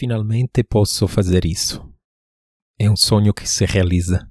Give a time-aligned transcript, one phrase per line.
[0.00, 1.86] Finalmente posso fazer isso.
[2.80, 4.26] É um sonho que se realiza.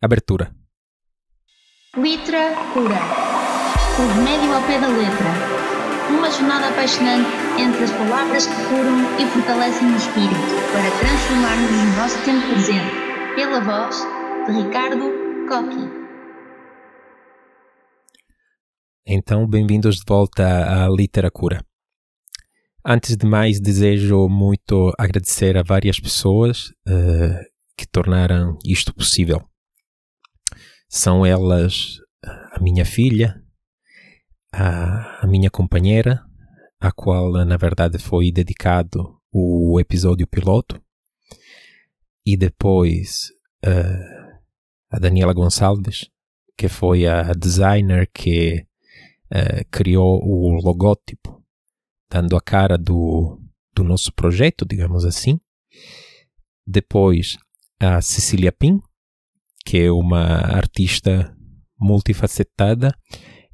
[0.00, 0.54] Abertura.
[1.96, 3.00] Litra Cura.
[3.98, 5.30] O remédio ao pé da letra.
[6.10, 7.28] Uma jornada apaixonante
[7.58, 12.94] entre as palavras que curam e fortalecem o espírito para transformarmos o nosso tempo presente.
[13.34, 13.96] Pela voz
[14.46, 15.10] de Ricardo
[15.48, 15.90] Coqui.
[19.04, 21.64] Então, bem-vindos de volta à Literatura.
[22.86, 27.40] Antes de mais, desejo muito agradecer a várias pessoas uh,
[27.74, 29.42] que tornaram isto possível.
[30.86, 31.96] São elas
[32.52, 33.42] a minha filha,
[34.52, 36.22] a, a minha companheira,
[36.78, 40.78] a qual na verdade foi dedicado o episódio piloto,
[42.26, 43.30] e depois
[43.64, 44.38] uh,
[44.90, 46.10] a Daniela Gonçalves,
[46.54, 48.66] que foi a designer que
[49.32, 51.33] uh, criou o logótipo
[52.10, 53.40] dando a cara do,
[53.74, 55.38] do nosso projeto, digamos assim.
[56.66, 57.36] Depois,
[57.80, 58.80] a Cecília Pim,
[59.64, 60.24] que é uma
[60.56, 61.34] artista
[61.78, 62.94] multifacetada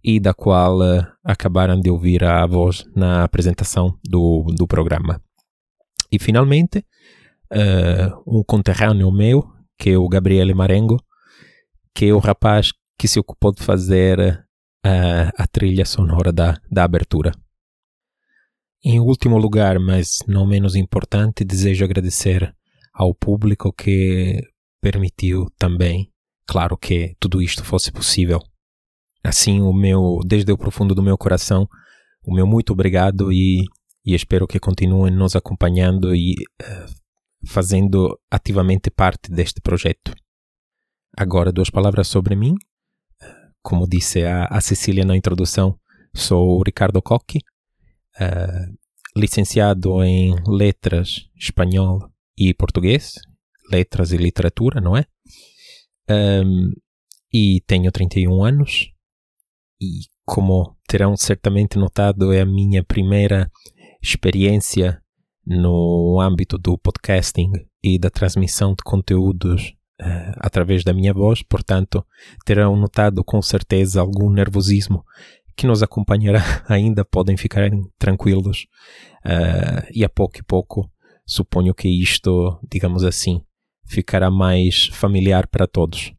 [0.02, 5.20] e da qual uh, acabaram de ouvir a voz na apresentação do, do programa.
[6.10, 6.84] E finalmente,
[7.52, 9.46] uh, um conterrâneo meu,
[9.78, 10.96] que é o Gabriele Marengo,
[11.94, 14.46] que é o rapaz que se ocupou de fazer
[14.86, 17.32] uh, a trilha sonora da, da abertura.
[18.82, 22.54] Em último lugar, mas não menos importante, desejo agradecer
[22.94, 24.40] ao público que
[24.80, 26.10] permitiu também,
[26.46, 28.40] claro que tudo isto fosse possível.
[29.22, 31.68] Assim, o meu, desde o profundo do meu coração,
[32.24, 33.64] o meu muito obrigado e,
[34.04, 40.14] e espero que continuem nos acompanhando e uh, fazendo ativamente parte deste projeto.
[41.16, 42.54] Agora, duas palavras sobre mim.
[43.62, 45.78] Como disse a, a Cecília na introdução,
[46.14, 47.40] sou o Ricardo Cocchi,
[48.20, 48.78] uh,
[49.16, 53.14] licenciado em letras espanhol e português,
[53.70, 55.04] letras e literatura, não é?
[56.08, 56.72] Um,
[57.32, 58.90] e tenho 31 anos
[59.80, 63.50] e como terão certamente notado é a minha primeira
[64.02, 65.00] experiência
[65.46, 67.52] no âmbito do podcasting
[67.82, 72.04] e da transmissão de conteúdos uh, através da minha voz, portanto
[72.44, 75.04] terão notado com certeza algum nervosismo
[75.56, 78.66] que nos acompanhará ainda podem ficar tranquilos
[79.24, 80.90] uh, e a pouco e pouco
[81.26, 83.40] suponho que isto, digamos assim,
[83.86, 86.12] ficará mais familiar para todos.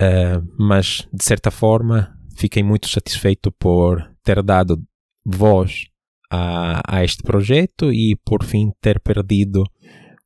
[0.00, 4.80] Uh, mas de certa forma fiquei muito satisfeito por ter dado
[5.24, 5.86] voz
[6.30, 9.64] a, a este projeto e por fim ter perdido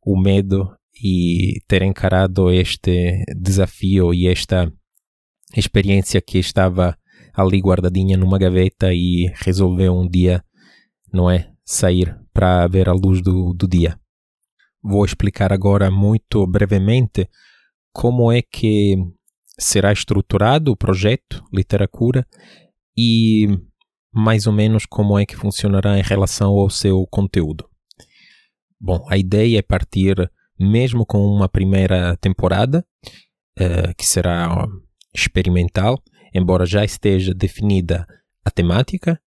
[0.04, 4.70] o medo e ter encarado este desafio e esta
[5.56, 6.96] experiência que estava
[7.32, 10.44] ali guardadinha numa gaveta e resolveu um dia,
[11.12, 13.98] não é, sair para ver a luz do, do dia.
[14.82, 17.28] Vou explicar agora muito brevemente
[17.92, 18.96] como é que
[19.58, 22.26] será estruturado o projeto Literacura
[22.96, 23.46] e
[24.12, 27.68] mais ou menos como é que funcionará em relação ao seu conteúdo.
[28.80, 32.84] Bom, a ideia é partir mesmo com uma primeira temporada,
[33.58, 34.66] uh, que será
[35.14, 38.06] experimental, embora já esteja definida
[38.44, 39.20] a temática,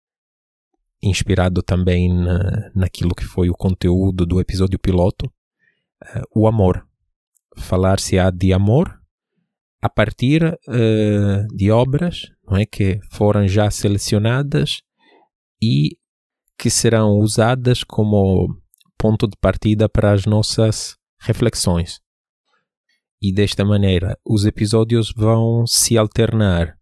[1.01, 6.87] inspirado também na, naquilo que foi o conteúdo do episódio piloto, uh, o amor.
[7.57, 8.99] Falar-se-á de amor
[9.81, 14.81] a partir uh, de obras não é, que foram já selecionadas
[15.61, 15.97] e
[16.57, 18.57] que serão usadas como
[18.97, 21.99] ponto de partida para as nossas reflexões.
[23.21, 26.77] E desta maneira, os episódios vão se alternar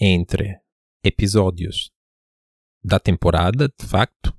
[0.00, 0.58] entre
[1.04, 1.90] episódios
[2.82, 4.34] da temporada, de facto,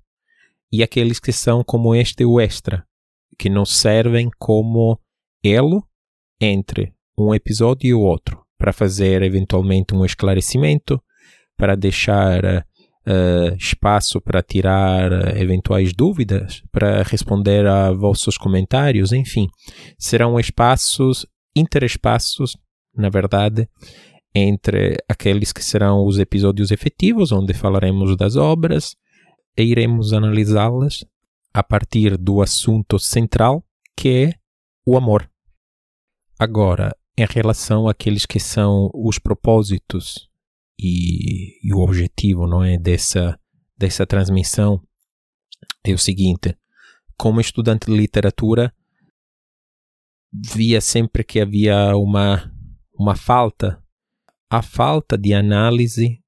[0.71, 2.85] e aqueles que são como este o extra,
[3.37, 4.99] que nos servem como
[5.43, 5.87] elo
[6.39, 11.01] entre um episódio e o outro, para fazer eventualmente um esclarecimento,
[11.57, 12.65] para deixar
[13.07, 19.47] uh, espaço para tirar uh, eventuais dúvidas, para responder a vossos comentários, enfim,
[19.97, 22.57] serão espaços, interespaços,
[22.95, 23.67] na verdade,
[24.33, 28.95] entre aqueles que serão os episódios efetivos, onde falaremos das obras
[29.57, 31.03] e iremos analisá-las
[31.53, 33.65] a partir do assunto central,
[33.95, 34.33] que é
[34.85, 35.29] o amor.
[36.39, 40.29] Agora, em relação àqueles que são os propósitos
[40.79, 43.39] e, e o objetivo, não é, dessa
[43.75, 44.81] dessa transmissão
[45.83, 46.57] é o seguinte:
[47.17, 48.73] como estudante de literatura,
[50.31, 52.51] via sempre que havia uma
[52.99, 53.83] uma falta
[54.49, 56.19] a falta de análise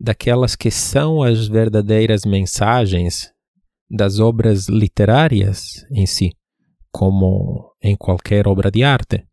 [0.00, 3.32] daquelas que são as verdadeiras mensagens
[3.90, 6.30] das obras literárias em si,
[6.90, 9.26] como em qualquer obra de arte.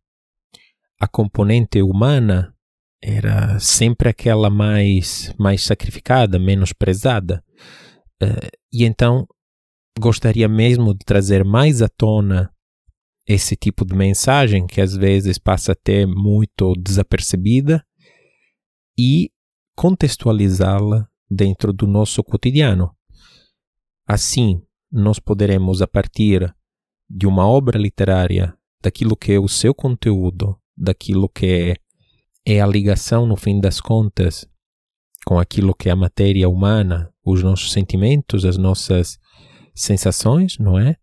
[0.99, 2.53] A componente humana
[3.01, 7.43] era sempre aquela mais, mais sacrificada, menos prezada.
[8.21, 9.27] Uh, e então
[9.99, 12.51] gostaria mesmo de trazer mais à tona
[13.27, 17.83] esse tipo de mensagem que às vezes passa até muito desapercebida
[18.97, 19.31] e
[19.75, 22.95] contextualizá-la dentro do nosso cotidiano.
[24.07, 24.61] Assim,
[24.91, 26.53] nós poderemos, a partir
[27.09, 31.75] de uma obra literária, daquilo que é o seu conteúdo, daquilo que é,
[32.45, 34.47] é a ligação, no fim das contas,
[35.25, 39.17] com aquilo que é a matéria humana, os nossos sentimentos, as nossas
[39.73, 40.97] sensações, não é?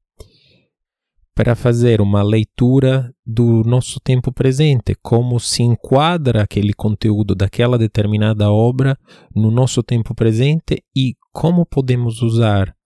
[1.35, 8.53] Para fazer uma leitura do nosso tempo presente, como se enquadra aquele conteúdo daquela determinada
[8.53, 8.99] obra
[9.35, 12.77] no nosso tempo presente e como podemos usar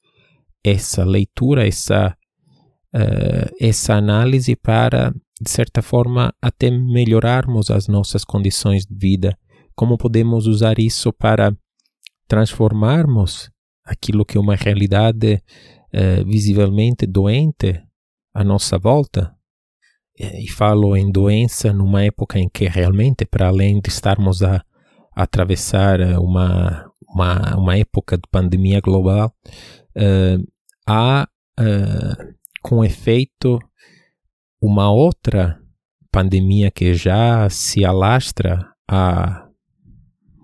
[0.62, 2.16] essa leitura, essa,
[2.94, 9.36] uh, essa análise para, de certa forma, até melhorarmos as nossas condições de vida.
[9.74, 11.52] Como podemos usar isso para
[12.28, 13.50] transformarmos
[13.84, 15.42] aquilo que é uma realidade
[15.92, 17.82] uh, visivelmente doente
[18.36, 19.34] à nossa volta?
[20.18, 24.62] E falo em doença numa época em que realmente, para além de estarmos a,
[25.14, 29.34] a atravessar uma, uma, uma época de pandemia global,
[29.96, 30.46] uh,
[30.86, 31.28] há
[31.58, 33.58] uh, com efeito
[34.60, 35.58] uma outra
[36.10, 39.46] pandemia que já se alastra há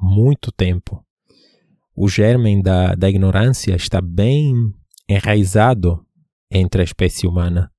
[0.00, 1.02] muito tempo.
[1.94, 4.54] O germen da, da ignorância está bem
[5.08, 6.06] enraizado
[6.52, 7.70] entre a espécie humana.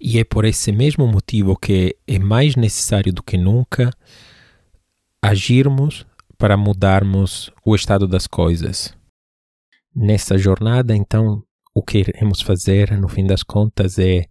[0.00, 3.90] E é por esse mesmo motivo que é mais necessário do que nunca
[5.22, 6.04] agirmos
[6.36, 8.92] para mudarmos o estado das coisas.
[9.94, 14.22] Nessa jornada, então, o que iremos fazer, no fim das contas, é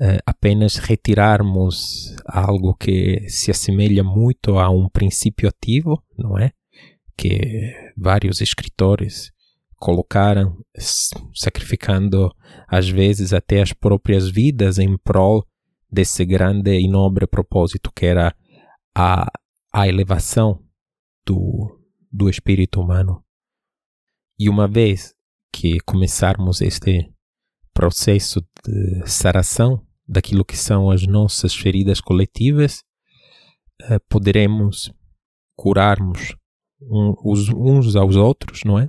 [0.00, 6.52] uh, apenas retirarmos algo que se assemelha muito a um princípio ativo, não é?
[7.16, 9.32] Que vários escritores
[9.78, 10.56] colocaram,
[11.34, 12.30] sacrificando
[12.66, 15.46] às vezes até as próprias vidas em prol
[15.90, 18.34] desse grande e nobre propósito que era
[18.94, 19.30] a,
[19.72, 20.62] a elevação
[21.24, 21.80] do,
[22.10, 23.24] do espírito humano.
[24.38, 25.14] E uma vez
[25.52, 27.10] que começarmos este
[27.72, 32.82] processo de saração daquilo que são as nossas feridas coletivas,
[33.82, 34.92] uh, poderemos
[35.56, 36.34] curarmos
[36.80, 38.88] os, uns aos outros, não é?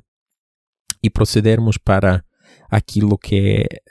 [1.01, 2.24] E procedermos para
[2.69, 3.81] aquilo que é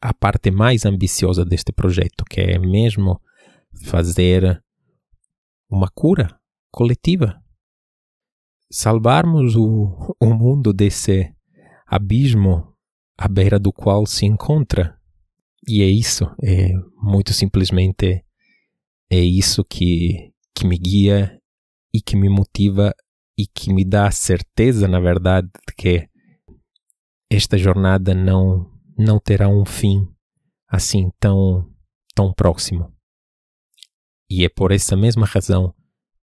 [0.00, 3.20] a parte mais ambiciosa deste projeto, que é mesmo
[3.84, 4.62] fazer
[5.68, 6.38] uma cura
[6.70, 7.40] coletiva.
[8.70, 11.32] Salvarmos o, o mundo desse
[11.86, 12.74] abismo
[13.16, 14.96] à beira do qual se encontra.
[15.66, 16.72] E é isso, é
[17.02, 18.24] muito simplesmente
[19.10, 21.40] é isso que, que me guia
[21.92, 22.94] e que me motiva
[23.38, 26.08] e que me dá a certeza, na verdade, de que
[27.30, 30.08] esta jornada não não terá um fim
[30.68, 31.70] assim tão
[32.14, 32.92] tão próximo.
[34.28, 35.74] E é por essa mesma razão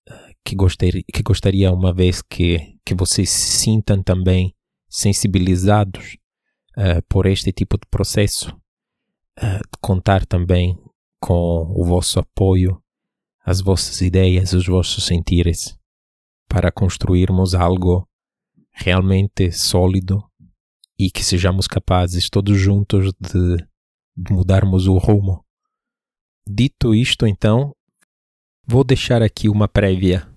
[0.09, 4.55] eh, que gostaria, que gostaria uma vez que, que vocês se sintam também
[4.89, 6.17] sensibilizados
[6.77, 8.51] uh, por este tipo de processo,
[9.39, 10.79] uh, de contar também
[11.21, 12.83] com o vosso apoio,
[13.45, 15.79] as vossas ideias, os vossos sentires,
[16.49, 18.09] para construirmos algo
[18.73, 20.30] realmente sólido
[21.01, 23.57] e que sejamos capazes todos juntos de,
[24.15, 25.43] de mudarmos o rumo.
[26.47, 27.75] Dito isto, então,
[28.67, 30.29] vou deixar aqui uma prévia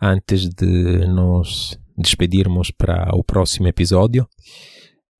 [0.00, 4.26] antes de nos despedirmos para o próximo episódio.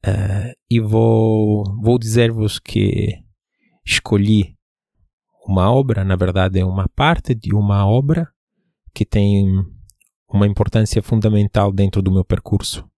[0.07, 3.13] Uh, e vou, vou dizer-vos que
[3.85, 4.57] escolhi
[5.47, 8.27] uma obra, na verdade é uma parte de uma obra
[8.95, 9.45] que tem
[10.33, 12.89] uma importância fundamental dentro do meu percurso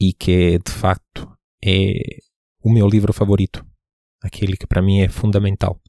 [0.00, 1.28] e que de facto
[1.64, 1.92] é
[2.62, 3.64] o meu livro favorito,
[4.22, 5.80] aquele que para mim é fundamental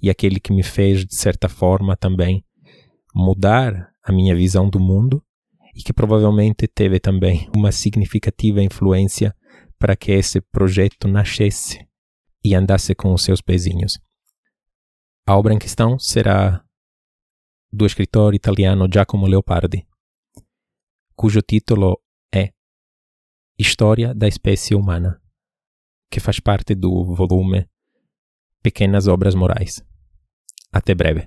[0.00, 2.44] e aquele que me fez de certa forma também
[3.14, 5.24] mudar a minha visão do mundo
[5.74, 9.34] e que provavelmente teve também uma significativa influência
[9.78, 11.86] para que esse projeto nascesse
[12.42, 13.98] e andasse com os seus pezinhos.
[15.26, 16.64] A obra em questão será
[17.72, 19.86] do escritor italiano Giacomo Leopardi,
[21.14, 22.00] cujo título
[23.58, 25.18] História da Espécie Humana,
[26.10, 27.66] que faz parte do volume
[28.62, 29.82] Pequenas Obras Morais.
[30.70, 31.26] Até breve.